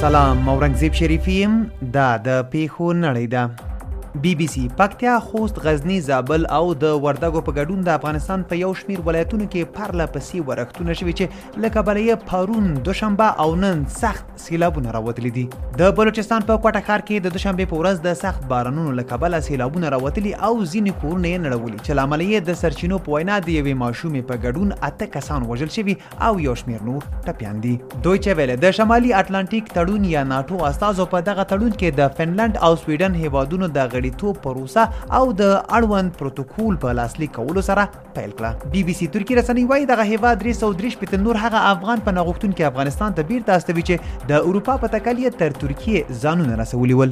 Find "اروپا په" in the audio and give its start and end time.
44.48-44.88